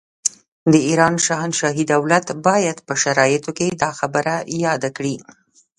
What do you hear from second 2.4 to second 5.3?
باید په شرایطو کې دا خبره یاده کړي.